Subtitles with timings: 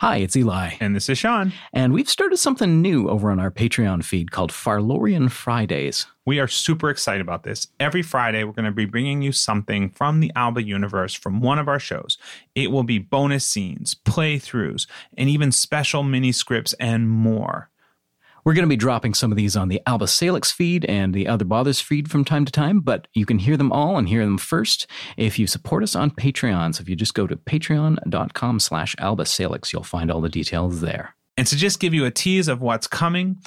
[0.00, 0.74] Hi, it's Eli.
[0.80, 1.52] And this is Sean.
[1.72, 6.06] And we've started something new over on our Patreon feed called Farlorian Fridays.
[6.24, 7.66] We are super excited about this.
[7.80, 11.58] Every Friday, we're going to be bringing you something from the Alba universe from one
[11.58, 12.18] of our shows.
[12.54, 14.86] It will be bonus scenes, playthroughs,
[15.18, 17.70] and even special mini scripts and more.
[18.44, 21.26] We're going to be dropping some of these on the Alba Salix feed and the
[21.26, 24.22] Other Bothers feed from time to time, but you can hear them all and hear
[24.22, 24.86] them first
[25.16, 26.74] if you support us on Patreon.
[26.74, 30.82] So if you just go to patreon.com slash Alba Salix, you'll find all the details
[30.82, 31.16] there.
[31.38, 33.38] And to just give you a tease of what's coming,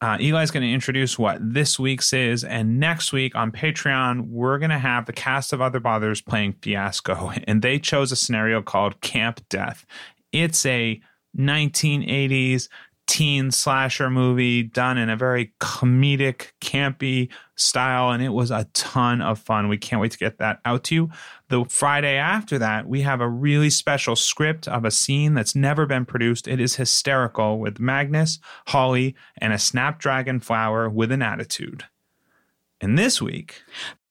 [0.00, 4.58] uh, Eli's going to introduce what this week's is, and next week on Patreon, we're
[4.58, 8.62] going to have the cast of Other Bothers playing Fiasco, and they chose a scenario
[8.62, 9.84] called Camp Death.
[10.32, 11.02] It's a
[11.36, 12.68] 1980s
[13.08, 19.20] teen slasher movie done in a very comedic, campy style, and it was a ton
[19.20, 19.68] of fun.
[19.68, 21.10] We can't wait to get that out to you.
[21.48, 25.86] The Friday after that, we have a really special script of a scene that's never
[25.86, 26.46] been produced.
[26.46, 31.84] It is hysterical with Magnus, Holly, and a snapdragon flower with an attitude.
[32.80, 33.62] And this week,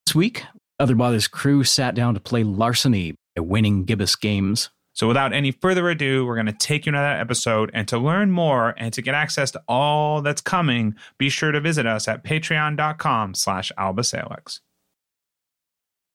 [0.06, 0.44] this week,
[0.80, 4.70] Other Bothers crew sat down to play Larceny, a Waning Gibbous Games.
[4.98, 7.70] So without any further ado, we're going to take you to that episode.
[7.72, 11.62] And to learn more and to get access to all that's coming, be sure to
[11.62, 14.62] visit us at patreon.com slash albasalix.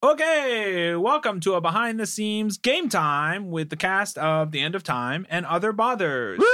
[0.03, 4.75] Okay, welcome to a behind the scenes game time with the cast of The End
[4.75, 6.41] of Time and Other Bothers.
[6.41, 6.45] Woo!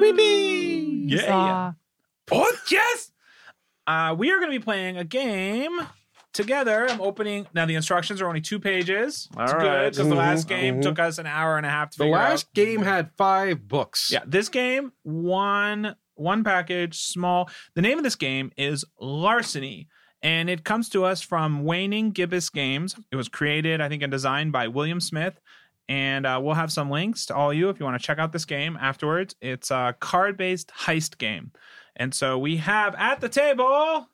[0.00, 0.14] Woo!
[0.16, 1.72] Yeah, yeah.
[2.32, 3.12] Oh, yes!
[3.86, 5.78] Uh, we are going to be playing a game
[6.34, 6.86] together.
[6.88, 7.64] I'm opening now.
[7.64, 9.28] The instructions are only two pages.
[9.36, 9.62] All it's right.
[9.62, 10.82] good because the last Mhm, game mhm.
[10.82, 12.54] took us an hour and a half to The figure last out.
[12.54, 14.10] game had five books.
[14.12, 17.50] Yeah, this game one one package, small.
[17.74, 19.88] The name of this game is Larceny.
[20.22, 22.96] And it comes to us from Waning Gibbous Games.
[23.10, 25.38] It was created, I think, and designed by William Smith.
[25.86, 28.32] And uh, we'll have some links to all you if you want to check out
[28.32, 29.34] this game afterwards.
[29.42, 31.50] It's a card based heist game.
[31.96, 34.08] And so we have at the table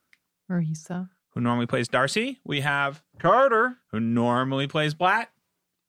[0.50, 1.10] Marisa.
[1.40, 2.38] Who normally plays Darcy.
[2.44, 3.76] We have Carter.
[3.92, 5.30] who normally plays Blatt,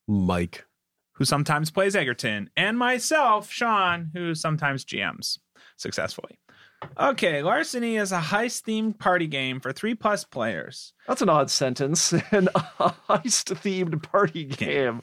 [0.07, 0.65] Mike.
[1.13, 5.39] who sometimes plays Egerton, and myself, Sean, who sometimes GMs
[5.75, 6.39] successfully.
[6.97, 10.93] Okay, Larceny is a heist themed party game for three plus players.
[11.05, 12.13] That's an odd sentence.
[12.31, 12.47] An
[13.09, 15.01] heist themed party game.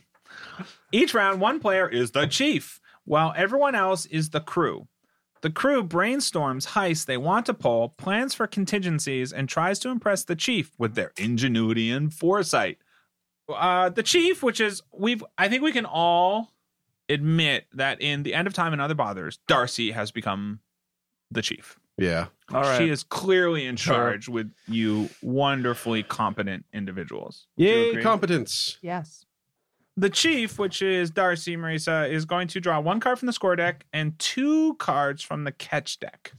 [0.90, 4.88] Each round, one player is the chief, while everyone else is the crew.
[5.40, 10.24] The crew brainstorms heists they want to pull, plans for contingencies, and tries to impress
[10.24, 12.78] the chief with their ingenuity and foresight.
[13.48, 16.52] Uh, the chief, which is we've, I think we can all
[17.08, 20.60] admit that in the end of time and other bothers, Darcy has become
[21.30, 21.78] the chief.
[21.96, 22.26] Yeah.
[22.52, 22.78] All right.
[22.78, 23.94] She is clearly in Sure.
[23.94, 27.46] charge with you wonderfully competent individuals.
[27.56, 28.78] Do Yay, competence.
[28.82, 29.24] Yes.
[29.98, 33.56] The chief, which is Darcy Marisa, is going to draw one card from the score
[33.56, 36.34] deck and two cards from the catch deck.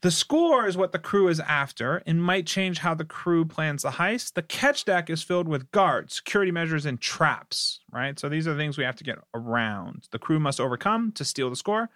[0.00, 3.82] The score is what the crew is after and might change how the crew plans
[3.82, 4.34] the heist.
[4.34, 8.18] The catch deck is filled with guards, security measures, and traps, right?
[8.18, 10.08] So these are the things we have to get around.
[10.10, 11.88] The crew must overcome to steal the score.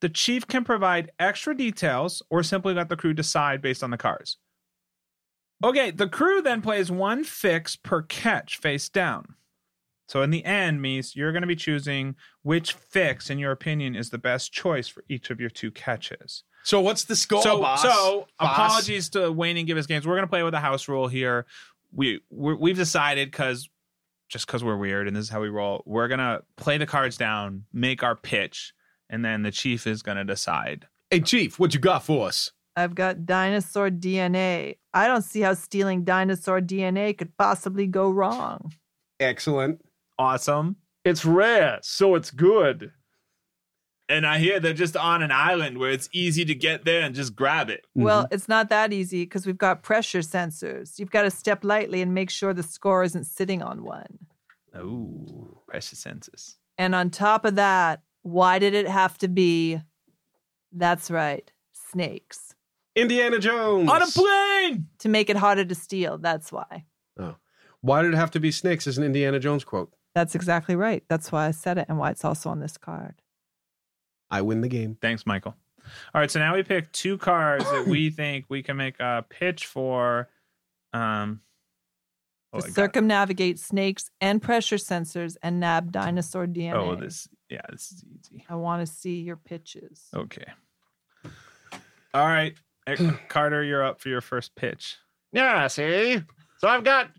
[0.00, 3.98] The chief can provide extra details or simply let the crew decide based on the
[3.98, 4.38] cards.
[5.62, 9.34] Okay, the crew then plays one fix per catch face down.
[10.10, 13.94] So in the end, Mies, you're going to be choosing which fix, in your opinion,
[13.94, 16.42] is the best choice for each of your two catches.
[16.64, 17.82] So what's the score, so, boss?
[17.82, 18.52] so Boss?
[18.52, 20.08] apologies to Waning Gibbous Games.
[20.08, 21.46] We're going to play with a house rule here.
[21.92, 23.68] We we're, we've decided because
[24.28, 26.86] just because we're weird and this is how we roll, we're going to play the
[26.86, 28.72] cards down, make our pitch,
[29.08, 30.88] and then the chief is going to decide.
[31.08, 32.50] Hey, Chief, what you got for us?
[32.74, 34.78] I've got dinosaur DNA.
[34.92, 38.72] I don't see how stealing dinosaur DNA could possibly go wrong.
[39.20, 39.80] Excellent.
[40.20, 40.76] Awesome.
[41.02, 42.92] It's rare, so it's good.
[44.06, 47.14] And I hear they're just on an island where it's easy to get there and
[47.14, 47.86] just grab it.
[47.94, 48.34] Well, mm-hmm.
[48.34, 50.98] it's not that easy because we've got pressure sensors.
[50.98, 54.18] You've got to step lightly and make sure the score isn't sitting on one.
[54.74, 56.56] Oh, pressure sensors.
[56.76, 59.80] And on top of that, why did it have to be?
[60.70, 62.54] That's right, snakes.
[62.94, 63.88] Indiana Jones.
[63.88, 64.88] On a plane!
[64.98, 66.18] To make it harder to steal.
[66.18, 66.84] That's why.
[67.18, 67.36] Oh.
[67.80, 69.94] Why did it have to be snakes as an Indiana Jones quote?
[70.14, 71.04] That's exactly right.
[71.08, 73.14] That's why I said it and why it's also on this card.
[74.30, 74.96] I win the game.
[75.00, 75.56] Thanks, Michael.
[76.14, 79.24] All right, so now we pick two cards that we think we can make a
[79.28, 80.28] pitch for.
[80.92, 81.40] Um,
[82.52, 82.74] oh, to got it.
[82.74, 86.74] circumnavigate snakes and pressure sensors and nab dinosaur DNA.
[86.74, 88.44] Oh, this, yeah, this is easy.
[88.48, 90.08] I want to see your pitches.
[90.14, 90.46] Okay.
[92.12, 92.54] All right,
[93.28, 94.96] Carter, you're up for your first pitch.
[95.32, 96.20] Yeah, see?
[96.58, 97.10] So I've got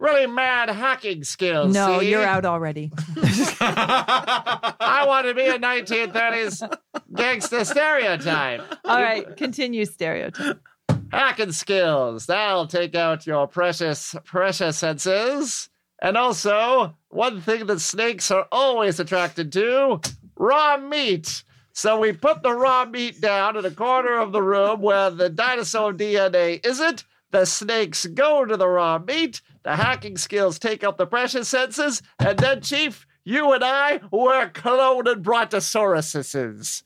[0.00, 1.72] really mad hacking skills.
[1.72, 2.10] no, see?
[2.10, 2.90] you're out already.
[3.60, 6.78] I want to be a 1930s
[7.14, 8.62] gangster stereotype.
[8.84, 10.60] All right, continue stereotype.
[11.12, 12.26] Hacking skills.
[12.26, 15.68] That'll take out your precious, precious senses.
[16.02, 20.00] And also, one thing that snakes are always attracted to
[20.36, 21.44] raw meat.
[21.72, 25.28] So we put the raw meat down in a corner of the room where the
[25.28, 27.04] dinosaur DNA isn't.
[27.30, 29.40] The snakes go to the raw meat.
[29.62, 32.02] The hacking skills take up the precious senses.
[32.18, 36.82] And then, Chief, you and I, we're cloned brontosauruses.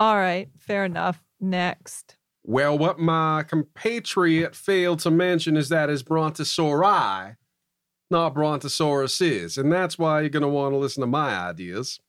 [0.00, 1.22] All right, fair enough.
[1.40, 2.16] Next.
[2.42, 7.36] Well, what my compatriot failed to mention is that it's Brontosauri,
[8.10, 9.56] not Brontosaurus is.
[9.56, 12.00] And that's why you're going to want to listen to my ideas.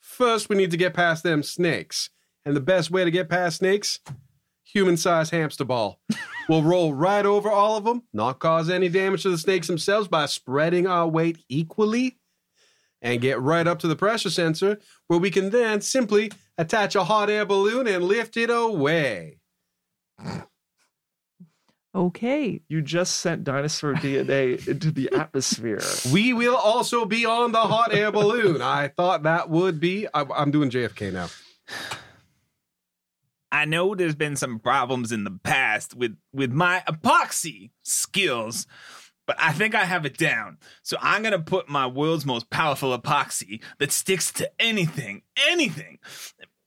[0.00, 2.10] First, we need to get past them snakes.
[2.44, 4.00] And the best way to get past snakes?
[4.72, 6.00] Human sized hamster ball.
[6.48, 10.08] we'll roll right over all of them, not cause any damage to the snakes themselves
[10.08, 12.18] by spreading our weight equally,
[13.02, 14.78] and get right up to the pressure sensor,
[15.08, 19.38] where we can then simply attach a hot air balloon and lift it away.
[21.94, 22.62] Okay.
[22.68, 25.82] You just sent dinosaur DNA into the atmosphere.
[26.10, 28.62] We will also be on the hot air balloon.
[28.62, 30.06] I thought that would be.
[30.14, 31.28] I, I'm doing JFK now.
[33.52, 38.66] I know there's been some problems in the past with with my epoxy skills,
[39.26, 40.56] but I think I have it down.
[40.82, 45.98] So I'm gonna put my world's most powerful epoxy that sticks to anything, anything.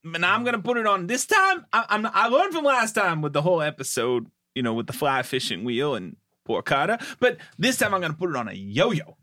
[0.03, 1.65] And I'm gonna put it on this time.
[1.73, 4.93] I, I'm I learned from last time with the whole episode, you know, with the
[4.93, 6.99] fly fishing wheel and poor Carter.
[7.19, 9.17] But this time I'm gonna put it on a yo-yo.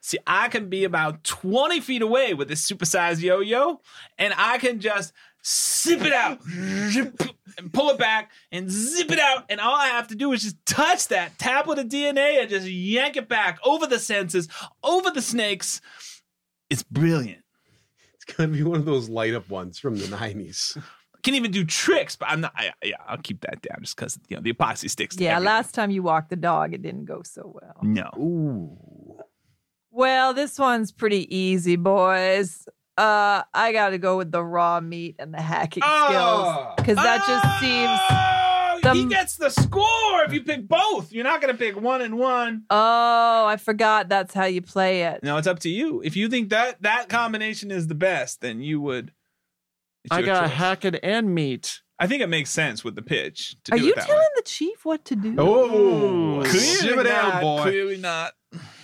[0.00, 3.80] See, I can be about 20 feet away with this supersized yo-yo,
[4.18, 5.14] and I can just
[5.46, 6.40] zip it out
[7.58, 9.44] and pull it back and zip it out.
[9.48, 12.66] And all I have to do is just touch that tablet of DNA and just
[12.66, 14.48] yank it back over the senses,
[14.82, 15.80] over the snakes.
[16.70, 17.42] It's brilliant.
[18.14, 20.80] It's going to be one of those light up ones from the 90s.
[21.22, 22.52] Can even do tricks, but I'm not.
[22.54, 25.16] I, yeah, I'll keep that down just because you know the epoxy sticks.
[25.16, 25.46] to Yeah, everything.
[25.46, 27.76] last time you walked the dog, it didn't go so well.
[27.82, 28.10] No.
[28.18, 29.18] Ooh.
[29.90, 32.68] Well, this one's pretty easy, boys.
[32.96, 37.24] Uh, I got to go with the raw meat and the hacking skills because that
[37.26, 37.98] just seems.
[38.10, 41.10] Oh, the- he gets the score if you pick both.
[41.12, 42.64] You're not gonna pick one and one.
[42.70, 45.22] Oh, I forgot that's how you play it.
[45.22, 46.02] No, it's up to you.
[46.02, 49.12] If you think that that combination is the best, then you would.
[50.10, 50.52] I got choice.
[50.52, 51.80] hacking and meat.
[51.98, 53.56] I think it makes sense with the pitch.
[53.64, 54.26] To Are do you that telling way.
[54.36, 55.34] the chief what to do?
[55.38, 57.62] Oh, Clearly ship it out, not, boy.
[57.62, 58.32] Clearly not.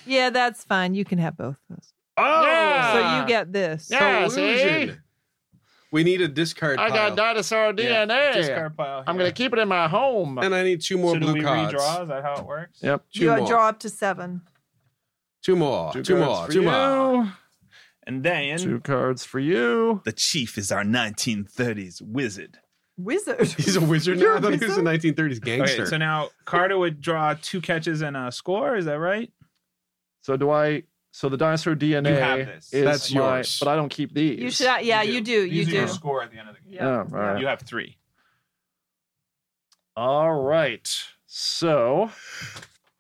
[0.07, 0.95] Yeah, that's fine.
[0.95, 1.93] You can have both of those.
[2.21, 2.93] Oh, Yeah.
[2.93, 3.89] So you get this.
[3.91, 4.93] Yeah, see?
[5.93, 6.87] We need a discard pile.
[6.87, 7.09] I pile.
[7.11, 8.35] got dinosaur Yeah, DNA.
[8.35, 9.03] discard pile.
[9.07, 9.23] I'm here.
[9.23, 10.39] going to keep it in my home.
[10.39, 11.75] and I need two more so do blue we cards.
[11.75, 12.03] redraw?
[12.03, 12.79] Is that how it works?
[12.83, 13.05] Yep.
[13.13, 13.47] Two you more.
[13.47, 14.43] draw up to seven.
[15.43, 15.93] Two more.
[15.93, 16.47] Two, cards more.
[16.47, 16.71] for Two you.
[16.71, 17.33] more.
[18.07, 20.01] And then Two cards for you.
[20.05, 22.59] the chief is our 1930s wizard.
[22.97, 23.47] Wizard.
[23.57, 24.25] He's a wizard now.
[24.25, 25.17] You're I a thought he was a wizard?
[25.17, 25.83] 1930s gangster.
[25.83, 28.77] Okay, so now Carter would draw two catches and a score.
[28.77, 29.33] Is that right?
[30.23, 30.85] So do I?
[31.13, 32.73] So the dinosaur DNA have this.
[32.73, 33.59] is That's my- yours.
[33.59, 34.39] but I don't keep these.
[34.41, 34.85] You should.
[34.85, 35.33] Yeah, you do.
[35.33, 35.77] You These are do.
[35.79, 36.79] your score at the end of the game.
[36.81, 37.41] Oh, all right.
[37.41, 37.97] You have three.
[39.97, 40.89] All right.
[41.27, 42.11] So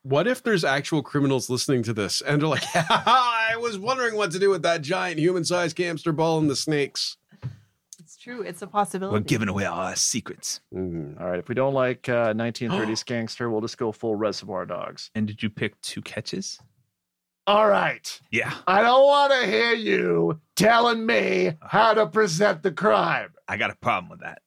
[0.02, 4.30] What if there's actual criminals listening to this and they're like, I was wondering what
[4.32, 7.16] to do with that giant human sized hamster ball and the snakes?
[7.98, 8.42] It's true.
[8.42, 9.12] It's a possibility.
[9.14, 10.60] We're giving away all our secrets.
[10.74, 11.20] Mhm.
[11.20, 15.10] all right, if we don't like uh, 1930s gangster, we'll just go full Reservoir Dogs.
[15.14, 16.58] And did you pick two catches?
[17.50, 18.20] All right.
[18.30, 18.54] Yeah.
[18.68, 23.30] I don't want to hear you telling me how to present the crime.
[23.48, 24.42] I got a problem with that.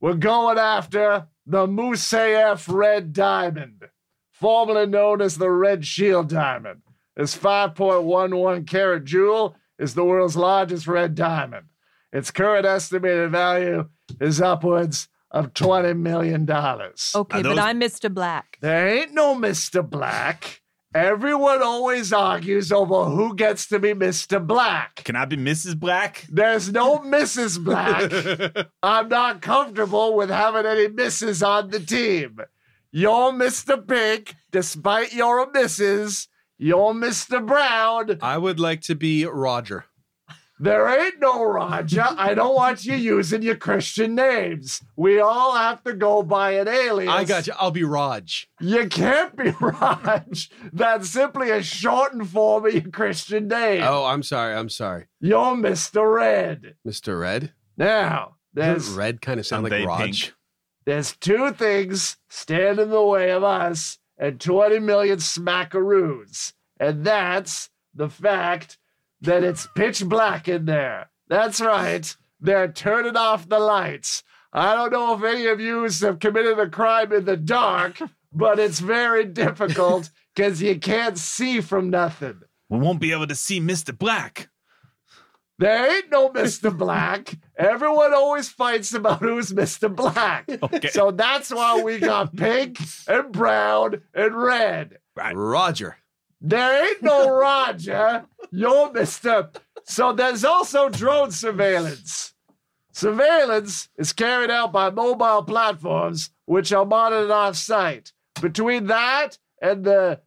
[0.00, 3.88] We're going after the Moussaieff Red Diamond,
[4.32, 6.82] formerly known as the Red Shield Diamond.
[7.14, 11.66] This 5.11 carat jewel is the world's largest red diamond.
[12.12, 16.42] Its current estimated value is upwards of $20 million.
[16.50, 18.12] Okay, Are but I'm Mr.
[18.12, 18.58] Black.
[18.60, 19.88] There ain't no Mr.
[19.88, 20.62] Black.
[20.94, 24.44] Everyone always argues over who gets to be Mr.
[24.44, 25.02] Black.
[25.04, 25.76] Can I be Mrs.
[25.76, 26.24] Black?
[26.30, 27.62] There's no Mrs.
[27.62, 28.68] Black.
[28.80, 32.38] I'm not comfortable with having any misses on the team.
[32.92, 33.84] You're Mr.
[33.84, 36.28] Pink, despite you're a Mrs.
[36.58, 37.44] You're Mr.
[37.44, 38.18] Brown.
[38.22, 39.86] I would like to be Roger.
[40.64, 42.06] There ain't no Roger.
[42.16, 44.80] I don't want you using your Christian names.
[44.96, 47.10] We all have to go by an alias.
[47.10, 47.52] I got you.
[47.58, 48.48] I'll be Raj.
[48.60, 50.48] You can't be Raj.
[50.72, 53.82] That's simply a shortened form of your Christian name.
[53.84, 54.54] Oh, I'm sorry.
[54.54, 55.04] I'm sorry.
[55.20, 56.14] You're Mr.
[56.14, 56.76] Red.
[56.88, 57.20] Mr.
[57.20, 57.52] Red?
[57.76, 60.00] Now, there's Doesn't Red kind of sound like Raj?
[60.22, 60.34] pink.
[60.86, 66.54] There's two things stand in the way of us and 20 million smackaroos.
[66.80, 68.78] And that's the fact
[69.24, 71.10] that it's pitch black in there.
[71.28, 72.14] That's right.
[72.40, 74.22] They're turning off the lights.
[74.52, 78.00] I don't know if any of you have committed a crime in the dark,
[78.32, 82.40] but it's very difficult because you can't see from nothing.
[82.68, 83.96] We won't be able to see Mr.
[83.96, 84.48] Black.
[85.58, 86.76] There ain't no Mr.
[86.76, 87.36] Black.
[87.56, 89.94] Everyone always fights about who's Mr.
[89.94, 90.48] Black.
[90.62, 90.88] Okay.
[90.88, 94.98] So that's why we got pink and brown and red.
[95.16, 95.96] Roger.
[96.46, 98.26] There ain't no Roger.
[98.50, 99.48] You're Mr.
[99.84, 102.34] So there's also drone surveillance.
[102.92, 108.12] Surveillance is carried out by mobile platforms which are monitored off site.
[108.42, 110.20] Between that and the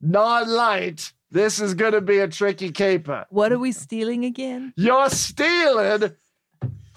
[0.00, 3.26] non light, this is going to be a tricky caper.
[3.30, 4.72] What are we stealing again?
[4.76, 6.12] You're stealing.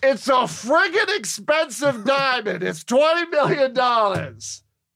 [0.04, 2.62] It's a friggin' expensive diamond.
[2.62, 4.38] It's $20 million.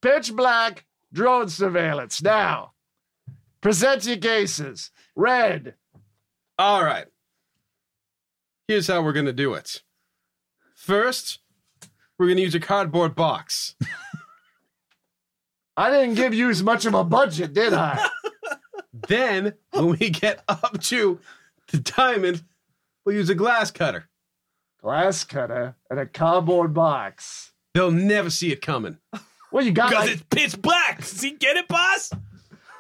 [0.03, 2.22] Pitch black drone surveillance.
[2.22, 2.74] Now,
[3.65, 4.91] present your cases.
[5.15, 5.74] Red.
[6.60, 7.07] All right.
[8.67, 9.81] Here's how we're going to do it.
[10.75, 11.39] First,
[12.19, 13.75] we're going to use a cardboard box.
[15.77, 18.07] I didn't give you as much of a budget, did I?
[19.07, 21.19] then, when we get up to
[21.72, 22.43] the diamond,
[23.03, 24.07] we'll use a glass cutter.
[24.79, 27.51] Glass cutter and a cardboard box.
[27.74, 29.00] They'll never see it coming.
[29.51, 31.01] Well, you got Because like it's pitch black.
[31.01, 32.12] See, get it, boss?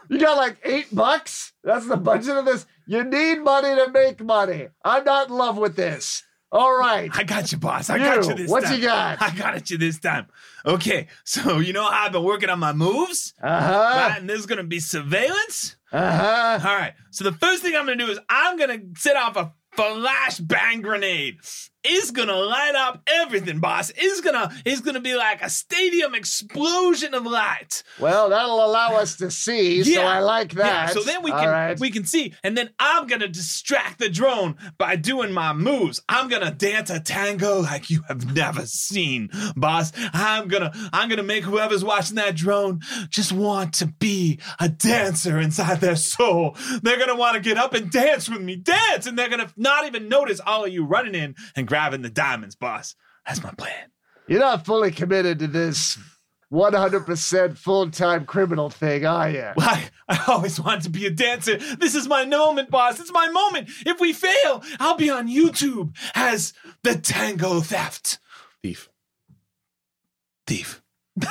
[0.09, 1.53] You got like eight bucks.
[1.63, 2.65] That's the budget of this.
[2.87, 4.67] You need money to make money.
[4.83, 6.23] I'm not in love with this.
[6.51, 7.09] All right.
[7.13, 7.89] I got you, boss.
[7.89, 8.75] I You, got you this what time.
[8.79, 9.21] you got?
[9.21, 10.27] I got it you this time.
[10.65, 13.33] Okay, so you know how I've been working on my moves?
[13.41, 14.07] Uh huh.
[14.09, 15.75] Right, and there's gonna be surveillance.
[15.91, 16.69] Uh huh.
[16.69, 16.93] All right.
[17.11, 20.81] So the first thing I'm gonna do is I'm gonna set off a flash bang
[20.81, 21.37] grenade.
[21.87, 23.91] It's gonna light up everything, boss.
[23.95, 27.83] It's gonna it's gonna be like a stadium explosion of light.
[27.99, 30.65] Well, that'll allow us to see, so I like that.
[30.65, 31.79] Yeah, so then we All can right.
[31.79, 36.01] we can see, and then I'm gonna distract the drone by doing my moves.
[36.09, 39.91] I'm gonna dance a tango like you have never seen, boss.
[40.13, 45.39] I'm gonna I'm gonna make whoever's watching that drone just want to be a dancer
[45.39, 46.57] inside their soul.
[46.81, 49.85] They're gonna want to get up and dance with me, dance, and they're gonna not
[49.85, 52.95] even notice all of you running in and grabbing the diamonds, boss.
[53.27, 53.91] That's my plan.
[54.29, 55.97] You're not fully committed to this
[56.49, 59.49] 100% full time criminal thing, are you?
[59.57, 61.57] Well, I, I always wanted to be a dancer.
[61.57, 63.01] This is my moment, boss.
[63.01, 63.69] It's my moment.
[63.85, 66.53] If we fail, I'll be on YouTube as
[66.83, 68.19] the tango theft
[68.63, 68.87] Thief.
[70.47, 70.81] thief.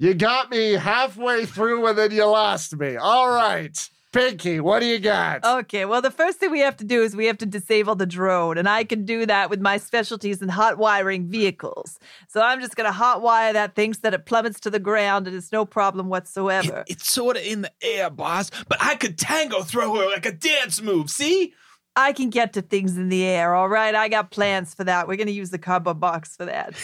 [0.00, 2.96] You got me halfway through and then you lost me.
[2.96, 3.76] All right.
[4.14, 5.44] Pinky, what do you got?
[5.44, 8.06] Okay, well, the first thing we have to do is we have to disable the
[8.06, 11.98] drone, and I can do that with my specialties in hot wiring vehicles.
[12.28, 14.78] So I'm just going to hot wire that thing so that it plummets to the
[14.78, 16.84] ground and it's no problem whatsoever.
[16.86, 20.26] It- it's sort of in the air, boss, but I could tango throw her like
[20.26, 21.10] a dance move.
[21.10, 21.52] See?
[21.96, 23.94] I can get to things in the air, all right?
[23.94, 25.06] I got plans for that.
[25.08, 26.74] We're going to use the cardboard box for that.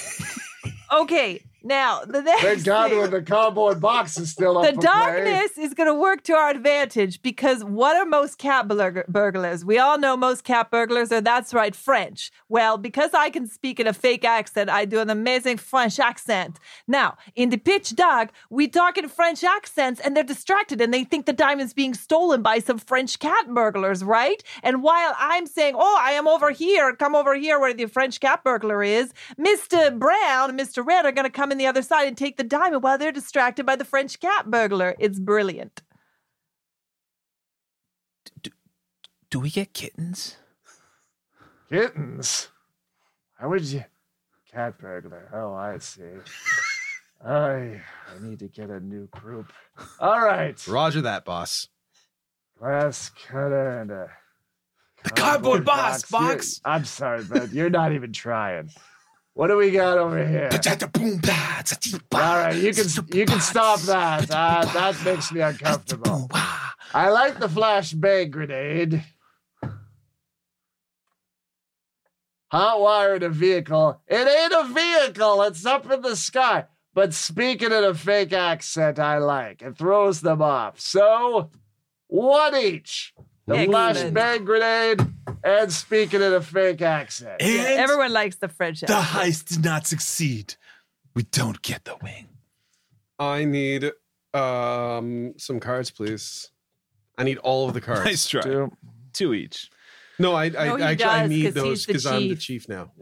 [0.92, 4.80] okay, now, the next Thank God thing- the cardboard box is still up the for
[4.80, 4.86] play.
[4.86, 9.64] darkness is going to work to our advantage because what are most cat burg- burglars?
[9.64, 12.30] We all know most cat burglars are, that's right, French.
[12.48, 16.58] Well, because I can speak in a fake accent, I do an amazing French accent.
[16.88, 21.04] Now, in the pitch dark, we talk in French accents and they're distracted and they
[21.04, 24.42] think the diamond's being stolen by some French cat burglars, right?
[24.62, 28.20] And while I'm saying, oh, I am over here, come over here where the French
[28.20, 29.96] cat burglar is, Mr.
[29.98, 30.84] Brown and Mr.
[30.86, 33.12] Red are going to come in the other side and take the diamond while they're
[33.12, 34.94] distracted by the French cat burglar.
[34.98, 35.82] It's brilliant.
[39.30, 40.36] Do we get kittens?
[41.70, 42.48] Kittens?
[43.38, 43.84] How would you?
[44.52, 45.30] Cat burglar.
[45.32, 46.02] Oh, I see.
[47.24, 47.30] I,
[47.80, 47.80] I
[48.22, 49.52] need to get a new group.
[50.00, 50.56] All right.
[50.66, 51.68] Roger that, boss.
[52.58, 54.08] Glass cutter and a
[55.04, 56.60] The cardboard box, You're- box.
[56.64, 58.70] I'm sorry, but you're not even trying.
[59.34, 60.48] What do we got over here?
[62.12, 64.30] All right, you can you can stop that.
[64.30, 66.28] Uh, that makes me uncomfortable.
[66.92, 69.04] I like the flashbang grenade.
[72.50, 74.02] Hot wired a vehicle.
[74.08, 75.42] It ain't a vehicle.
[75.42, 76.64] It's up in the sky.
[76.92, 79.62] But speaking in a fake accent, I like.
[79.62, 80.80] It throws them off.
[80.80, 81.50] So,
[82.08, 83.14] one each.
[83.50, 84.14] The Excellent.
[84.14, 85.00] flashbang grenade
[85.42, 87.40] and speaking in a fake accent.
[87.42, 89.26] And Everyone likes the French the accent.
[89.32, 90.54] heist did not succeed.
[91.14, 92.28] We don't get the wing.
[93.18, 93.90] I need
[94.32, 96.50] um some cards, please.
[97.18, 98.04] I need all of the cards.
[98.04, 98.42] Nice try.
[98.42, 98.72] Two.
[99.12, 99.68] Two each.
[100.20, 102.28] No, I, I No, he actually I does, need 'cause those he's the because I'm
[102.28, 102.40] the chief.
[102.40, 102.92] chief now.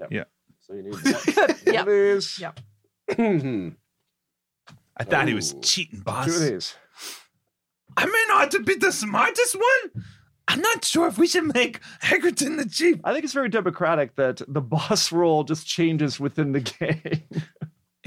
[0.60, 1.02] So you need one
[1.66, 1.80] Yeah.
[1.82, 2.38] of these.
[2.40, 2.52] Yeah.
[3.14, 3.68] Hmm.
[4.96, 5.60] I thought he was Ooh.
[5.60, 6.26] cheating, Two boss.
[6.34, 6.74] of these.
[7.96, 10.04] I may not be the smartest one.
[10.48, 12.98] I'm not sure if we should make Egerton the chief.
[13.04, 17.22] I think it's very democratic that the boss role just changes within the game.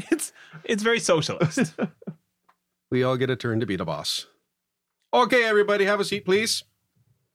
[0.09, 0.31] It's
[0.63, 1.75] it's very socialist.
[2.91, 4.25] we all get a turn to be the boss.
[5.13, 6.63] Okay, everybody, have a seat, please.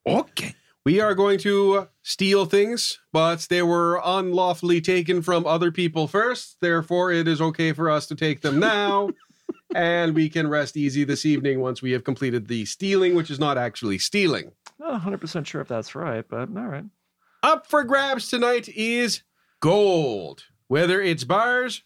[0.05, 0.57] okay.
[0.85, 6.57] We are going to steal things, but they were unlawfully taken from other people first.
[6.61, 9.11] Therefore, it is okay for us to take them now.
[9.75, 13.39] and we can rest easy this evening once we have completed the stealing, which is
[13.39, 14.53] not actually stealing.
[14.79, 16.85] Not 100% sure if that's right, but all right.
[17.43, 19.23] Up for grabs tonight is
[19.61, 20.45] gold.
[20.69, 21.83] Whether it's bars,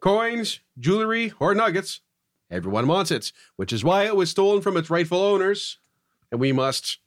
[0.00, 2.00] coins, jewelry, or nuggets,
[2.50, 5.78] everyone wants it, which is why it was stolen from its rightful owners,
[6.30, 6.98] and we must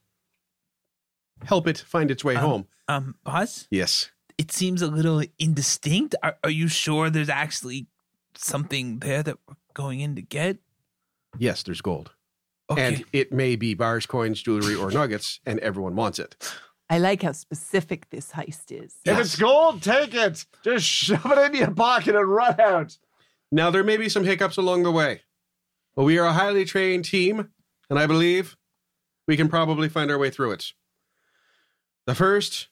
[1.46, 2.68] help it find its way Um, home.
[2.88, 4.12] Um, boss, Yes.
[4.38, 6.16] it seems a little indistinct.
[6.22, 7.88] Are, are you sure there's actually
[8.36, 10.58] something there that we're going in to get?
[11.38, 12.12] Yes, there's gold.
[12.70, 12.82] Okay.
[12.82, 16.36] And it may be bars, coins, jewelry, or nuggets, and everyone wants it.
[16.90, 18.96] I like how specific this heist is.
[19.06, 20.46] If it's gold, take it.
[20.64, 22.98] Just shove it into your pocket and run out.
[23.52, 25.22] Now, there may be some hiccups along the way,
[25.96, 27.50] but we are a highly trained team,
[27.90, 28.56] and I believe
[29.28, 30.74] we can probably find our way through it.
[32.06, 32.68] The first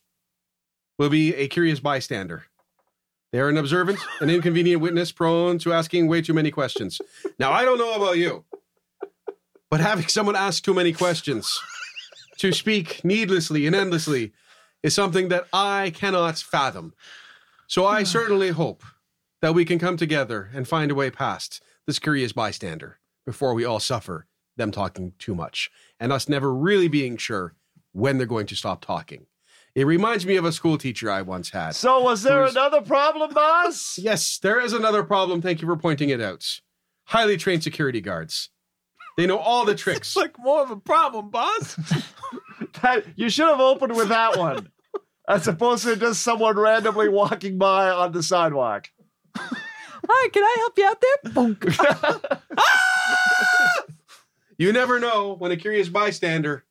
[0.97, 2.45] will be a curious bystander.
[3.31, 6.99] They are an observant, an inconvenient witness prone to asking way too many questions.
[7.39, 8.43] Now, I don't know about you,
[9.71, 11.57] but having someone ask too many questions,
[12.37, 14.33] to speak needlessly and endlessly,
[14.83, 16.93] is something that I cannot fathom.
[17.67, 18.05] So I hmm.
[18.05, 18.83] certainly hope
[19.41, 23.63] that we can come together and find a way past this curious bystander before we
[23.63, 27.55] all suffer them talking too much and us never really being sure
[27.93, 29.25] when they're going to stop talking.
[29.73, 31.75] It reminds me of a school teacher I once had.
[31.75, 33.97] So, was there Who's- another problem, boss?
[33.97, 35.41] Yes, there is another problem.
[35.41, 36.59] Thank you for pointing it out.
[37.05, 38.49] Highly trained security guards.
[39.17, 40.09] They know all the tricks.
[40.09, 41.77] it's like more of a problem, boss.
[42.83, 44.71] That, you should have opened with that one,
[45.27, 48.89] as opposed to just someone randomly walking by on the sidewalk.
[49.35, 51.31] Hi, can I help you out there?
[51.33, 52.37] Bonk.
[54.57, 56.65] You never know when a curious bystander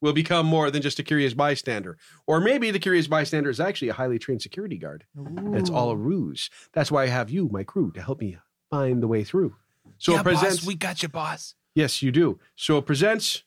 [0.00, 1.96] will become more than just a curious bystander.
[2.26, 5.04] Or maybe the curious bystander is actually a highly trained security guard.
[5.16, 6.50] And it's all a ruse.
[6.72, 8.38] That's why I have you, my crew, to help me
[8.70, 9.54] find the way through.
[9.98, 10.56] So yeah, it presents.
[10.58, 11.54] boss, we got you, boss.
[11.78, 12.40] Yes, you do.
[12.56, 13.44] So present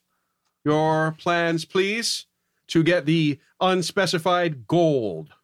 [0.64, 2.26] your plans, please,
[2.68, 5.34] to get the unspecified gold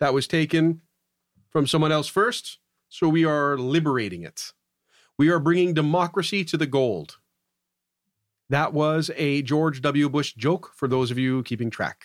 [0.00, 0.80] that was taken
[1.50, 2.58] from someone else first.
[2.88, 4.52] So we are liberating it.
[5.18, 7.18] We are bringing democracy to the gold.
[8.48, 10.08] That was a George W.
[10.08, 12.04] Bush joke for those of you keeping track.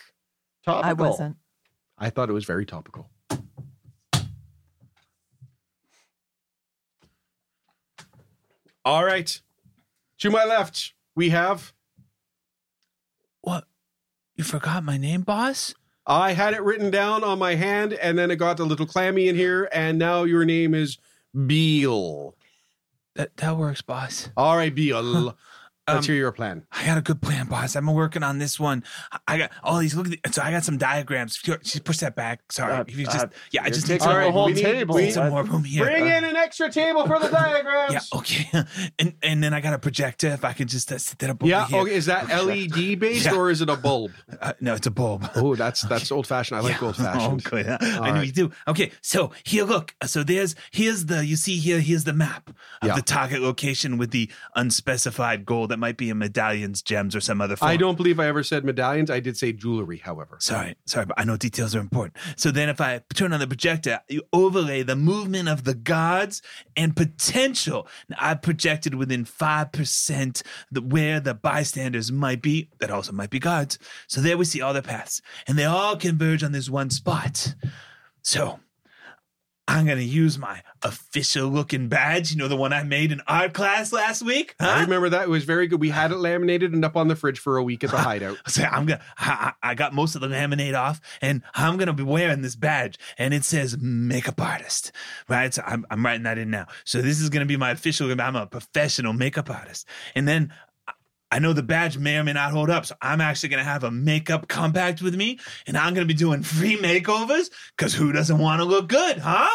[0.66, 0.90] Topical.
[0.90, 1.38] I wasn't.
[1.98, 3.10] I thought it was very topical.
[8.84, 9.40] All right.
[10.20, 11.74] To my left, we have.
[13.42, 13.66] What?
[14.36, 15.74] You forgot my name, boss?
[16.06, 19.28] I had it written down on my hand, and then it got a little clammy
[19.28, 20.98] in here, and now your name is
[21.46, 22.36] Beal.
[23.16, 24.30] That that works, boss.
[24.36, 25.38] All right, Beal.
[25.96, 26.64] Let's Um, hear your plan.
[26.72, 27.76] I got a good plan, boss.
[27.76, 28.84] I've been working on this one.
[29.28, 29.96] I got all these.
[29.96, 31.38] Look at the, so I got some diagrams.
[31.42, 32.52] If you- Just push that back.
[32.52, 32.74] Sorry.
[32.74, 34.46] Uh, if you just uh, yeah, I just need taking some, up the Alright, whole
[34.46, 34.96] we need- table.
[34.96, 35.86] we need some more room here.
[35.86, 37.94] Bring Uh, in an extra table for the diagrams.
[37.94, 38.50] yeah, okay.
[39.00, 40.28] And and then I got a projector.
[40.30, 41.66] If I could just uh, sit that up over Yeah.
[41.68, 41.80] here.
[41.82, 41.94] Okay.
[41.96, 43.36] Is that LED based Yeah.
[43.36, 44.12] or is it a bulb?
[44.42, 45.30] Uh, no, it's a bulb.
[45.36, 46.60] Oh, that's that's old fashioned.
[46.60, 46.88] I like Yeah.
[46.88, 47.42] old fashioned.
[47.46, 47.68] Oh, good.
[47.68, 47.78] I
[48.10, 48.26] know right.
[48.26, 48.52] you do.
[48.68, 49.94] Okay, so here, look.
[50.06, 52.50] So there's here's the you see here here's the map
[52.82, 52.96] of Yeah.
[52.96, 57.22] the target location with the unspecified goal That it might be in medallions, gems, or
[57.22, 57.72] some other form.
[57.72, 59.10] I don't believe I ever said medallions.
[59.10, 60.38] I did say jewelry, however.
[60.40, 62.18] Sorry, sorry, but I know details are important.
[62.36, 66.42] So then, if I turn on the projector, you overlay the movement of the gods
[66.76, 67.88] and potential.
[68.10, 72.70] Now, I projected within five percent the, where the bystanders might be.
[72.80, 73.80] That also might be gods.
[74.08, 77.56] So there we see all the paths, and they all converge on this one spot.
[78.22, 78.60] So
[79.70, 82.32] I'm gonna use my official looking badge.
[82.32, 84.56] You know the one I made in art class last week.
[84.60, 85.24] I remember that.
[85.24, 85.80] It was very good.
[85.80, 88.38] We had it laminated and up on the fridge for a week at the hideout.
[88.48, 89.02] So I'm gonna.
[89.20, 92.56] I, I I got most of the laminate off, and I'm gonna be wearing this
[92.56, 94.92] badge, and it says makeup artist,
[95.28, 95.54] right?
[95.54, 96.66] So I'm I'm writing that in now.
[96.84, 98.10] So this is gonna be my official.
[98.20, 100.52] I'm a professional makeup artist, and then.
[101.32, 103.64] I- I know the badge may or may not hold up, so I'm actually gonna
[103.64, 107.50] have a makeup compact with me, and I'm gonna be doing free makeovers.
[107.78, 109.50] Cause who doesn't want to look good, huh?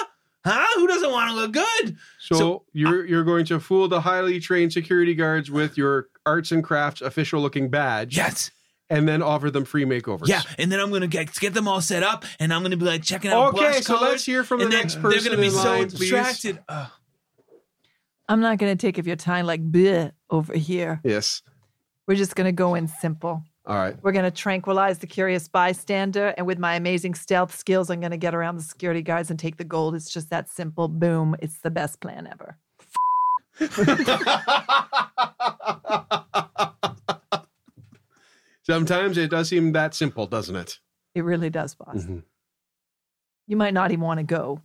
[0.46, 0.66] Huh?
[0.76, 1.96] Who doesn't want to look good?
[2.20, 6.52] So, So, you're you're going to fool the highly trained security guards with your arts
[6.52, 8.50] and crafts official looking badge, Yes.
[8.90, 10.28] and then offer them free makeovers.
[10.28, 12.84] Yeah, and then I'm gonna get get them all set up, and I'm gonna be
[12.84, 13.48] like checking out.
[13.54, 15.10] Okay, blush so colors, let's hear from the next person.
[15.10, 16.58] They're gonna be in so line, distracted.
[16.68, 16.90] Ugh.
[18.28, 20.98] I'm not going to take up your time like bleh over here.
[21.04, 21.42] Yes.
[22.06, 23.42] We're just going to go in simple.
[23.66, 23.96] All right.
[24.02, 26.34] We're going to tranquilize the curious bystander.
[26.36, 29.38] And with my amazing stealth skills, I'm going to get around the security guards and
[29.38, 29.94] take the gold.
[29.94, 30.88] It's just that simple.
[30.88, 31.34] Boom.
[31.40, 32.58] It's the best plan ever.
[38.62, 40.78] Sometimes it does seem that simple, doesn't it?
[41.14, 41.96] It really does, boss.
[42.04, 42.22] Mhm.
[43.46, 44.60] You might not even want to go.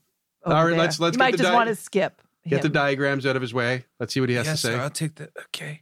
[0.45, 0.79] All over right, there.
[0.79, 2.21] let's- let's You get might the just di- want to skip.
[2.47, 3.85] Get the diagrams out of his way.
[3.99, 4.73] Let's see what he has yes, to say.
[4.75, 4.81] sir.
[4.81, 5.29] I'll take the.
[5.47, 5.81] Okay.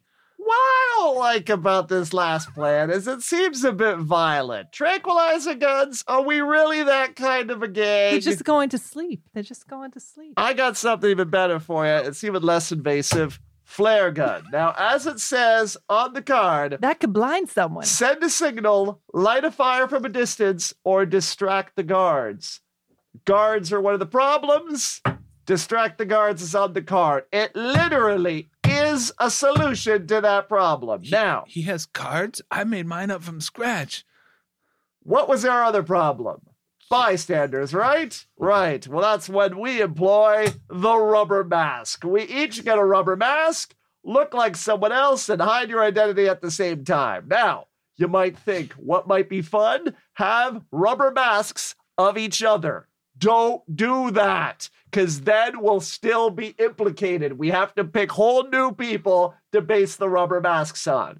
[0.99, 4.71] Don't like about this last plan is it seems a bit violent.
[4.71, 6.03] Tranquilizer guns?
[6.07, 8.13] Are we really that kind of a gang?
[8.13, 9.21] They're just going to sleep.
[9.33, 10.33] They're just going to sleep.
[10.37, 11.91] I got something even better for you.
[11.91, 13.39] It's even less invasive.
[13.63, 14.45] Flare gun.
[14.51, 17.85] Now, as it says on the card, That could blind someone.
[17.85, 22.61] send a signal, light a fire from a distance, or distract the guards.
[23.25, 25.01] Guards are one of the problems.
[25.45, 27.25] Distract the guards is on the card.
[27.31, 31.01] It literally is a solution to that problem.
[31.11, 32.41] Now, He has cards.
[32.51, 34.05] I made mine up from scratch.
[35.03, 36.41] What was our other problem?
[36.89, 38.25] Bystanders, right?
[38.37, 38.87] Right.
[38.87, 42.03] Well, that's when we employ the rubber mask.
[42.03, 46.41] We each get a rubber mask, look like someone else, and hide your identity at
[46.41, 47.27] the same time.
[47.27, 49.95] Now, you might think, what might be fun?
[50.13, 52.87] Have rubber masks of each other.
[53.17, 57.37] Don't do that, because then we'll still be implicated.
[57.37, 61.19] We have to pick whole new people to base the rubber masks on.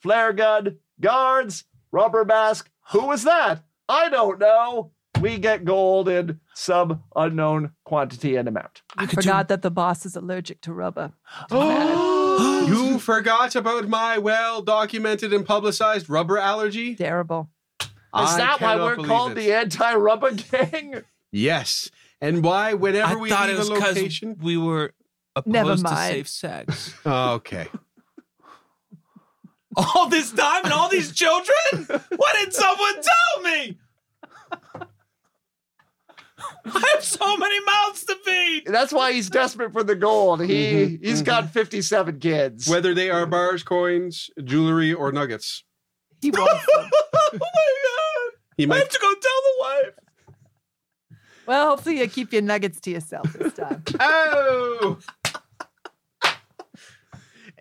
[0.00, 2.70] Flare gun, guards, rubber mask.
[2.90, 3.64] Who was that?
[3.88, 4.92] I don't know.
[5.20, 8.82] We get gold in some unknown quantity and amount.
[8.96, 11.12] I could do- forgot that the boss is allergic to rubber.
[11.50, 16.94] you forgot about my well documented and publicized rubber allergy?
[16.96, 17.50] Terrible.
[17.80, 19.34] Is I that why we're called it.
[19.36, 21.02] the anti rubber gang?
[21.32, 21.90] Yes.
[22.20, 24.36] And why, whenever I we thought leave it was a location.
[24.40, 24.92] we were
[25.46, 26.12] Never opposed to mind.
[26.14, 26.94] safe sex.
[27.06, 27.68] Oh, okay.
[29.76, 31.86] all this time and all these children?
[32.16, 33.78] What did someone tell me?
[36.64, 38.64] I have so many mouths to feed.
[38.66, 40.42] That's why he's desperate for the gold.
[40.44, 42.68] He Mhm, he's got 57 kids.
[42.68, 45.64] Whether they are bars, coins, jewelry, or nuggets.
[46.20, 46.90] He wants them.
[47.14, 48.38] oh my god!
[48.56, 49.94] He I might have to go tell the wife.
[51.46, 53.82] Well, hopefully you keep your nuggets to yourself this time.
[54.00, 54.98] Oh!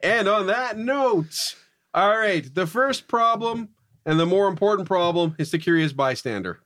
[0.04, 1.56] and on that note,
[1.94, 3.70] all right, the first problem
[4.06, 6.60] and the more important problem is the curious bystander.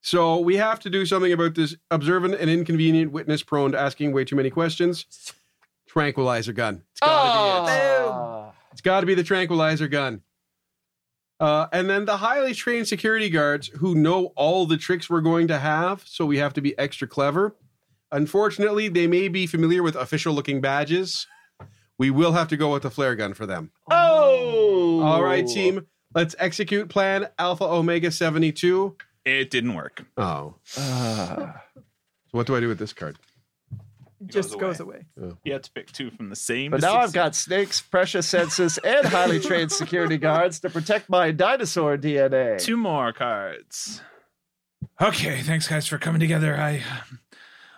[0.00, 4.12] So we have to do something about this observant and inconvenient witness prone to asking
[4.12, 5.04] way too many questions.
[5.88, 6.82] Tranquilizer gun.
[6.92, 8.08] It's gotta be it.
[8.08, 8.52] Oh.
[8.76, 10.20] It's got to be the tranquilizer gun.
[11.38, 15.48] Uh, and then the highly trained security guards who know all the tricks we're going
[15.48, 17.54] to have, so we have to be extra clever.
[18.10, 21.26] Unfortunately, they may be familiar with official looking badges.
[21.98, 23.70] We will have to go with the flare gun for them.
[23.90, 25.00] Oh.
[25.02, 25.86] All right, team.
[26.14, 28.96] Let's execute plan Alpha Omega 72.
[29.24, 30.04] It didn't work.
[30.16, 30.54] Oh.
[30.66, 31.52] so
[32.30, 33.18] what do I do with this card?
[34.20, 35.04] It just goes goes away.
[35.44, 36.70] You have to pick two from the same.
[36.70, 41.30] But now I've got snakes, precious senses, and highly trained security guards to protect my
[41.32, 42.58] dinosaur DNA.
[42.58, 44.00] two more cards.
[45.00, 46.56] Okay, thanks guys for coming together.
[46.56, 46.82] I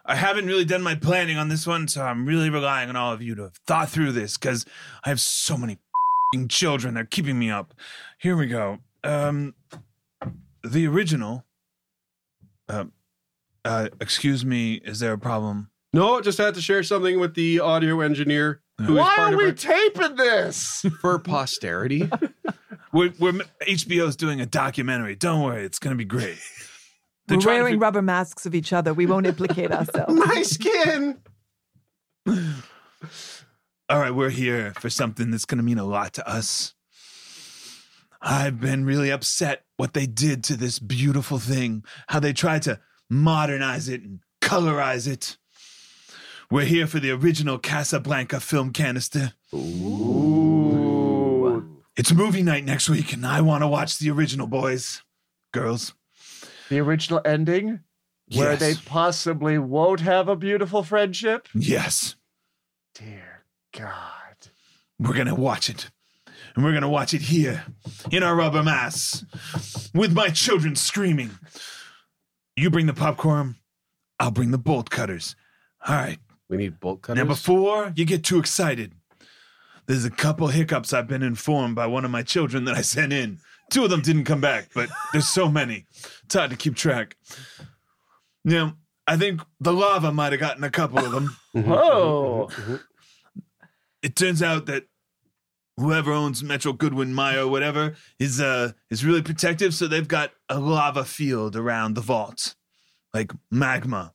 [0.05, 3.13] I haven't really done my planning on this one, so I'm really relying on all
[3.13, 4.65] of you to have thought through this because
[5.05, 5.79] I have so many
[6.33, 6.95] fing children.
[6.95, 7.75] They're keeping me up.
[8.19, 8.79] Here we go.
[9.05, 9.55] Um,
[10.63, 11.45] the original.
[12.69, 12.85] Uh,
[13.65, 14.75] uh, excuse me.
[14.75, 15.68] Is there a problem?
[15.93, 18.61] No, just had to share something with the audio engineer.
[18.79, 19.59] Who is Why part are of we it?
[19.59, 20.85] taping this?
[21.01, 22.09] for posterity.
[22.93, 23.33] We're, we're
[23.67, 25.15] HBO's doing a documentary.
[25.15, 26.39] Don't worry, it's gonna be great.
[27.27, 28.95] They're We're trying to wearing fig- rubber masks of each other.
[28.95, 30.15] We won't implicate ourselves.
[30.15, 31.19] My skin.
[33.91, 36.75] All right, we're here for something that's gonna mean a lot to us.
[38.21, 42.81] I've been really upset what they did to this beautiful thing, how they tried to
[43.09, 45.38] modernize it and colorize it.
[46.51, 49.35] We're here for the original Casablanca film canister.
[49.55, 50.79] Ooh.
[51.97, 55.03] It's movie night next week, and I want to watch the original, boys,
[55.53, 55.93] girls.
[56.71, 57.81] The original ending,
[58.35, 58.61] where Yes.
[58.61, 61.49] they possibly won't have a beautiful friendship.
[61.55, 62.15] Yes,
[62.95, 64.49] Dear God.
[64.99, 65.91] we're gonna watch it,
[66.55, 67.67] and we're gonna watch it here
[68.11, 69.25] in our rubber masks
[69.93, 71.39] with my children screaming.
[72.57, 73.57] You bring the popcorn,
[74.21, 75.35] I'll bring the bolt cutters.
[75.87, 76.19] All right.
[76.49, 77.23] We need bolt cutters.
[77.23, 78.95] Now, before you get too excited,
[79.87, 83.13] there's a couple hiccups I've been informed by one of my children that I sent
[83.13, 83.39] in.
[83.71, 85.85] Two of them didn't come back, but there's so many.
[86.25, 87.17] It's hard to keep track.
[88.45, 91.37] Now, I think the lava might have gotten a couple of them.
[91.53, 92.49] Whoa.
[94.03, 94.85] It turns out that
[95.77, 100.33] whoever owns Metro Goldwyn Mayer or whatever is uh is really protective, so they've got
[100.49, 102.55] a lava field around the vault.
[103.13, 104.13] Like magma.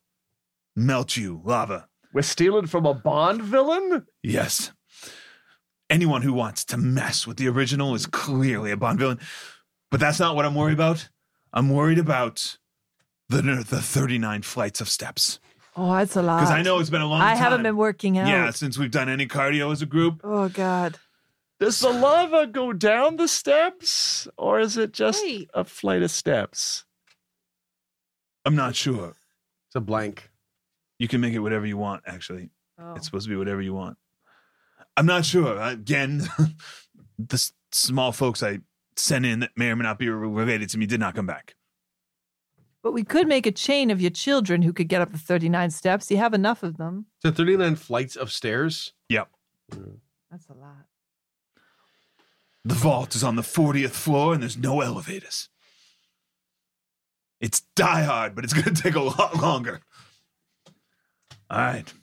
[0.76, 1.88] Melt you, lava.
[2.14, 4.06] We're stealing from a Bond villain?
[4.22, 4.72] Yes.
[5.90, 9.20] Anyone who wants to mess with the original is clearly a Bond villain.
[9.92, 11.10] But that's not what I'm worried about.
[11.52, 12.58] I'm worried about
[13.30, 15.40] the the 39 flights of steps.
[15.76, 16.40] Oh, that's a lot.
[16.40, 17.38] Because I know it's been a long I time.
[17.38, 18.28] haven't been working out.
[18.28, 20.22] Yeah, since we've done any cardio as a group.
[20.24, 20.98] Oh God.
[21.60, 25.50] Does the lava go down the steps, or is it just Wait.
[25.54, 26.84] a flight of steps?
[28.46, 29.14] I'm not sure.
[29.68, 30.30] It's a blank.
[31.00, 32.50] You can make it whatever you want, actually.
[32.80, 32.94] Oh.
[32.96, 33.98] It's supposed to be whatever you want.
[34.96, 35.60] I'm not sure.
[35.60, 36.20] Again,
[37.20, 38.60] the s- small folks I
[38.96, 41.56] sent in that may or may not be related to me did not come back.
[42.84, 45.72] But we could make a chain of your children who could get up the 39
[45.72, 46.12] steps.
[46.12, 47.06] You have enough of them.
[47.22, 48.94] So 39 flights of stairs.
[49.10, 49.30] Yep.
[49.72, 49.98] Mm.
[50.30, 50.86] That's a lot.
[52.66, 55.50] The vault is on the 40th floor and there's no elevators.
[57.40, 59.82] It's die hard, but it's going to take a lot longer.
[61.54, 61.94] All right.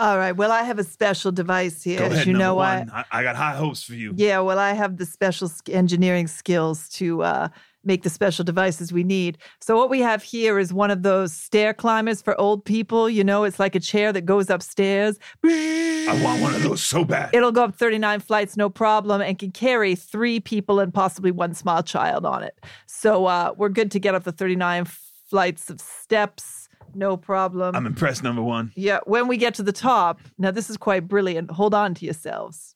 [0.00, 0.32] All right.
[0.32, 1.98] Well, I have a special device here.
[1.98, 2.26] Go as ahead.
[2.26, 2.78] you know what?
[2.78, 2.90] one.
[2.90, 4.12] I, I got high hopes for you.
[4.16, 7.48] Yeah, well, I have the special engineering skills to uh,
[7.84, 9.38] make the special devices we need.
[9.60, 13.10] So, what we have here is one of those stair climbers for old people.
[13.10, 15.18] You know, it's like a chair that goes upstairs.
[15.44, 17.30] I want one of those so bad.
[17.34, 21.54] It'll go up 39 flights, no problem, and can carry three people and possibly one
[21.54, 22.58] small child on it.
[22.86, 24.86] So, uh, we're good to get up the 39
[25.30, 26.59] flights of steps,
[26.94, 27.74] no problem.
[27.76, 28.72] I'm impressed, number one.
[28.76, 31.50] Yeah, when we get to the top, now this is quite brilliant.
[31.50, 32.74] Hold on to yourselves.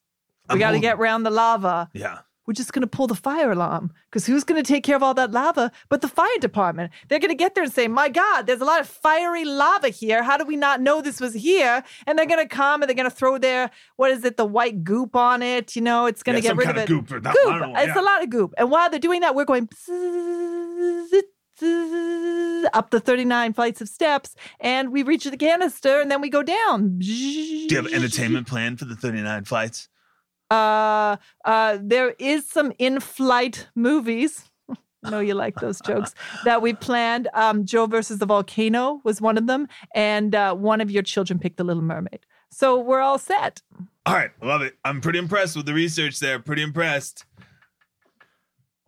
[0.49, 1.89] We I'm got to holding- get round the lava.
[1.95, 2.19] Yeah.
[2.47, 5.03] We're just going to pull the fire alarm because who's going to take care of
[5.03, 6.93] all that lava but the fire department?
[7.09, 9.89] They're going to get there and say, My God, there's a lot of fiery lava
[9.89, 10.23] here.
[10.23, 11.83] How do we not know this was here?
[12.07, 14.45] And they're going to come and they're going to throw their, what is it, the
[14.45, 15.75] white goop on it?
[15.75, 16.89] You know, it's going to Yeah, get some rid kind of it.
[16.89, 17.47] goop or not- goop.
[17.51, 18.01] I don't know, It's yeah.
[18.01, 18.53] a lot of goop.
[18.59, 21.23] And while they're doing that, we're going bzzz,
[21.63, 26.43] up the 39 flights of steps and we reach the canister and then we go
[26.43, 26.99] down.
[26.99, 29.89] Do you have an entertainment plan for the 39 flights?
[30.51, 34.51] Uh, uh, there is some in-flight movies.
[35.05, 36.15] I know you like those jokes
[36.45, 37.29] that we planned.
[37.35, 41.39] Um, Joe versus the volcano was one of them, and uh, one of your children
[41.39, 42.25] picked the Little Mermaid.
[42.51, 43.61] So we're all set.
[44.07, 44.31] All right.
[44.43, 44.77] Love it.
[44.85, 46.39] I'm pretty impressed with the research there.
[46.39, 47.25] Pretty impressed.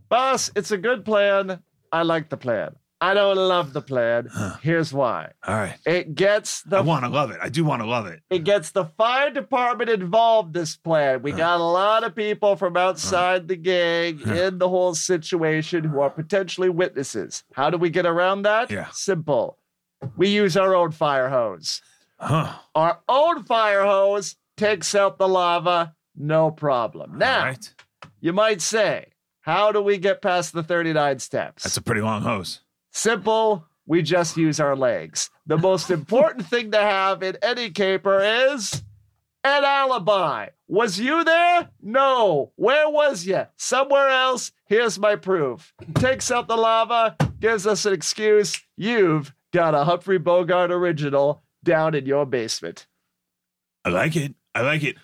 [0.08, 1.62] Boss, it's a good plan.
[1.92, 2.76] I like the plan.
[2.98, 4.30] I don't love the plan.
[4.62, 5.32] Here's why.
[5.46, 5.76] All right.
[5.84, 7.38] It gets the I want to love it.
[7.42, 8.22] I do want to love it.
[8.30, 11.22] it gets the fire department involved this plan.
[11.22, 16.00] We got a lot of people from outside the gang in the whole situation who
[16.00, 17.44] are potentially witnesses.
[17.52, 18.70] How do we get around that?
[18.70, 18.88] Yeah.
[18.92, 19.58] Simple.
[20.16, 21.82] We use our own fire hose.
[22.18, 22.54] Huh.
[22.74, 27.18] Our own fire hose takes out the lava, no problem.
[27.18, 27.74] Now, right.
[28.20, 29.12] you might say,
[29.46, 31.62] how do we get past the 39 steps?
[31.62, 32.62] That's a pretty long hose.
[32.90, 33.64] Simple.
[33.86, 35.30] We just use our legs.
[35.46, 38.82] The most important thing to have in any caper is
[39.44, 40.48] an alibi.
[40.66, 41.70] Was you there?
[41.80, 42.50] No.
[42.56, 43.46] Where was you?
[43.56, 44.50] Somewhere else.
[44.66, 45.72] Here's my proof.
[45.94, 48.60] Takes out the lava, gives us an excuse.
[48.76, 52.88] You've got a Humphrey Bogart original down in your basement.
[53.84, 54.34] I like it.
[54.56, 54.96] I like it.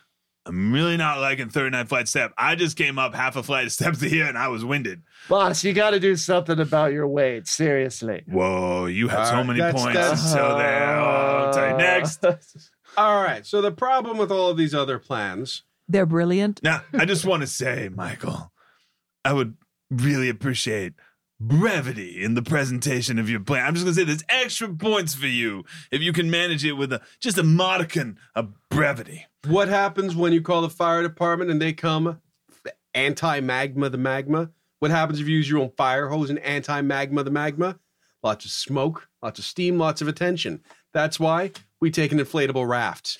[0.44, 2.32] I'm really not liking 39 flight step.
[2.36, 5.02] I just came up half a flight of steps to here and I was winded.
[5.28, 7.46] Boss, you got to do something about your weight.
[7.46, 8.24] Seriously.
[8.26, 9.98] Whoa, you have All so right, many that's- points.
[9.98, 10.96] that's- so there.
[10.98, 11.04] Oh,
[11.46, 12.24] I'll tell next.
[12.96, 13.46] All right.
[13.46, 15.62] So the problem with all of these other plans.
[15.88, 16.62] They're brilliant.
[16.62, 18.52] Now, I just want to say, Michael,
[19.24, 19.56] I would
[19.90, 20.94] really appreciate
[21.40, 23.66] brevity in the presentation of your plan.
[23.66, 26.92] I'm just gonna say there's extra points for you if you can manage it with
[26.92, 29.26] a just a modicum of brevity.
[29.48, 32.20] What happens when you call the fire department and they come
[32.94, 34.50] anti magma the magma?
[34.78, 37.78] What happens if you use your own fire hose and anti magma the magma?
[38.22, 40.62] Lots of smoke, lots of steam, lots of attention.
[40.94, 41.50] That's why
[41.80, 43.18] we take an inflatable raft.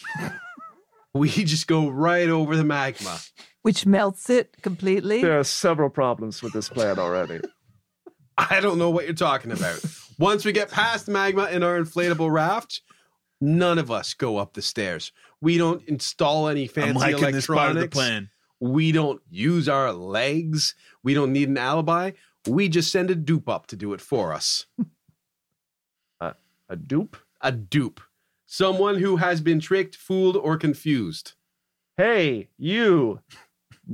[1.14, 3.18] we just go right over the magma.
[3.62, 5.22] Which melts it completely.
[5.22, 7.40] There are several problems with this plan already.
[8.38, 9.84] I don't know what you're talking about.
[10.20, 12.80] Once we get past magma in our inflatable raft,
[13.40, 15.10] none of us go up the stairs.
[15.42, 17.36] We don't install any I'm fancy electronics.
[17.36, 18.30] this part of the plan.
[18.60, 20.74] We don't use our legs.
[21.02, 22.12] We don't need an alibi.
[22.46, 24.66] We just send a dupe up to do it for us.
[26.68, 27.18] A dupe?
[27.42, 28.00] A dupe.
[28.46, 31.34] Someone who has been tricked, fooled, or confused.
[31.98, 33.20] Hey, you,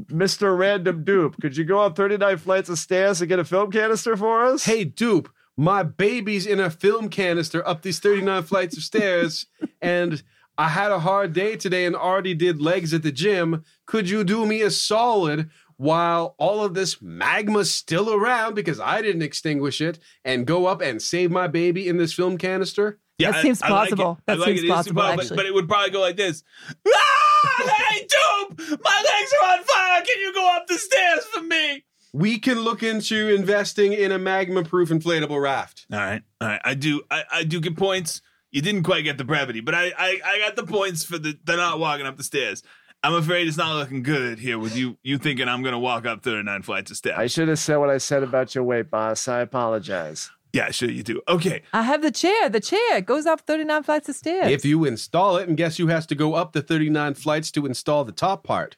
[0.07, 0.57] Mr.
[0.57, 4.17] Random Dupe, could you go up 39 flights of stairs and get a film canister
[4.17, 4.65] for us?
[4.65, 9.47] Hey, dupe, my baby's in a film canister up these 39 flights of stairs,
[9.83, 10.23] and
[10.61, 13.64] I had a hard day today and already did legs at the gym.
[13.87, 19.01] Could you do me a solid while all of this magma's still around because I
[19.01, 22.99] didn't extinguish it and go up and save my baby in this film canister?
[23.18, 24.01] Yeah, That I- seems I like it.
[24.01, 25.29] I That like seems possible, It is plausible, plausible, actually.
[25.29, 26.42] But, but it would probably go like this.
[26.87, 27.73] Ah!
[27.90, 28.59] Hey, Dope!
[28.59, 30.03] My legs are on fire.
[30.03, 31.85] Can you go up the stairs for me?
[32.12, 35.87] We can look into investing in a magma proof inflatable raft.
[35.92, 36.61] All right, all right.
[36.64, 38.23] I do, I, I do get points.
[38.51, 41.39] You didn't quite get the brevity, but I, I, I got the points for the,
[41.45, 42.63] the not walking up the stairs.
[43.03, 46.23] I'm afraid it's not looking good here with you, you thinking I'm gonna walk up
[46.23, 47.19] 39 flights of steps.
[47.19, 49.29] I should have said what I said about your weight, boss.
[49.29, 50.31] I apologize.
[50.53, 51.21] yeah, sure you do.
[51.29, 52.49] Okay, I have the chair.
[52.49, 54.51] The chair goes up 39 flights of stairs.
[54.51, 57.67] If you install it, and guess who has to go up the 39 flights to
[57.67, 58.77] install the top part?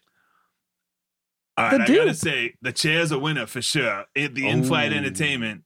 [1.57, 1.91] all The right.
[1.91, 4.05] I gotta say the chair's a winner for sure.
[4.15, 5.63] It, the in-flight entertainment,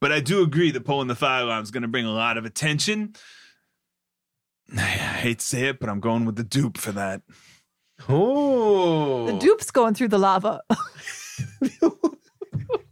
[0.00, 2.44] but I do agree that pulling the fire alarm is gonna bring a lot of
[2.44, 3.14] attention.
[4.76, 7.22] I hate to say it, but I'm going with the dupe for that.
[8.08, 9.26] Oh.
[9.26, 10.60] the dupe's going through the lava.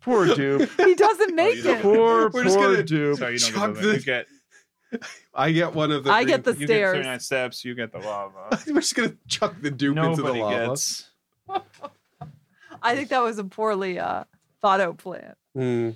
[0.01, 0.69] Poor Dupe.
[0.77, 1.83] he doesn't make don't it.
[1.83, 3.19] Poor, We're just poor gonna- Dupe.
[3.19, 4.27] Sorry, you don't Chuck get the, the- you get
[5.35, 6.11] I get one of the.
[6.13, 6.93] I get the you get stairs.
[6.97, 7.65] 39 steps.
[7.65, 8.51] You get the lava.
[8.67, 10.69] We're just gonna chuck the dupe into the Nobody lava.
[10.69, 11.11] gets.
[12.83, 14.25] I think that was a poorly uh,
[14.61, 15.35] thought out plan.
[15.55, 15.91] Hmm.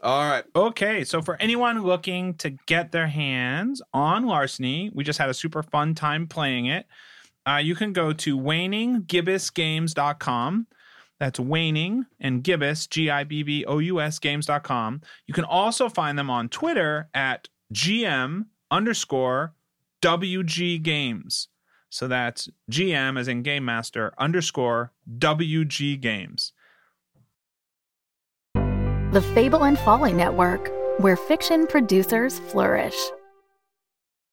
[0.00, 0.44] All right.
[0.54, 5.34] Okay, so for anyone looking to get their hands on Larceny, we just had a
[5.34, 6.86] super fun time playing it.
[7.46, 10.66] Uh, you can go to waninggibbousgames.com.
[11.18, 15.00] That's waning and gibbous, G I B B O U S games.com.
[15.26, 19.54] You can also find them on Twitter at GM underscore
[20.00, 21.48] WG Games.
[21.90, 26.52] So that's GM as in Game Master underscore WG Games.
[29.10, 32.94] The Fable and Folly Network, where fiction producers flourish.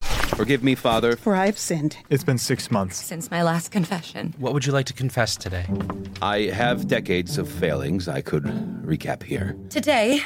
[0.02, 1.16] Forgive me, Father.
[1.16, 1.96] For I've sinned.
[2.10, 2.98] It's been six months.
[2.98, 4.34] Since my last confession.
[4.38, 5.66] What would you like to confess today?
[6.22, 8.10] I have decades of failings.
[8.10, 8.44] I could
[8.84, 9.56] recap here.
[9.70, 10.20] Today,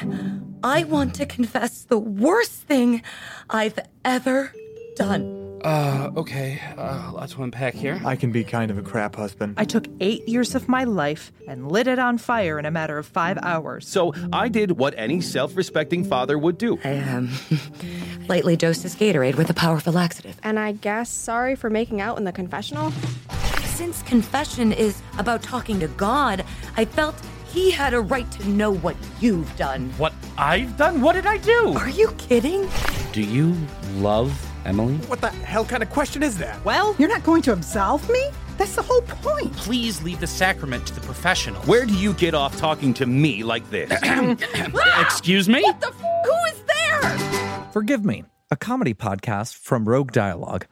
[0.64, 3.02] I want to confess the worst thing
[3.50, 4.52] I've ever
[4.96, 5.39] done.
[5.62, 6.60] Uh, okay.
[6.76, 8.00] Uh, lots to unpack here.
[8.04, 9.54] I can be kind of a crap husband.
[9.56, 12.98] I took eight years of my life and lit it on fire in a matter
[12.98, 13.88] of five hours.
[13.88, 16.78] So I did what any self respecting father would do.
[16.84, 17.30] I, um,
[18.28, 20.38] lightly dosed his Gatorade with a powerful laxative.
[20.42, 22.92] And I guess sorry for making out in the confessional?
[23.64, 26.44] Since confession is about talking to God,
[26.76, 27.14] I felt
[27.46, 29.90] he had a right to know what you've done.
[29.96, 31.00] What I've done?
[31.00, 31.74] What did I do?
[31.76, 32.68] Are you kidding?
[33.12, 33.56] Do you
[33.94, 34.96] love Emily?
[35.08, 36.62] What the hell kind of question is that?
[36.64, 38.30] Well, you're not going to absolve me?
[38.58, 39.52] That's the whole point.
[39.56, 41.66] Please leave the sacrament to the professionals.
[41.66, 43.90] Where do you get off talking to me like this?
[45.00, 45.62] Excuse me?
[45.62, 47.68] What the f- Who is there?
[47.72, 50.66] Forgive Me, a comedy podcast from Rogue Dialogue,